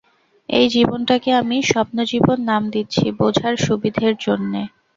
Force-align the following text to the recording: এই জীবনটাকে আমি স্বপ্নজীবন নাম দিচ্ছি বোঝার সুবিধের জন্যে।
এই 0.49 0.67
জীবনটাকে 0.69 1.29
আমি 1.41 1.57
স্বপ্নজীবন 1.71 2.37
নাম 2.49 2.63
দিচ্ছি 2.75 3.03
বোঝার 3.19 3.55
সুবিধের 3.65 4.13
জন্যে। 4.25 4.61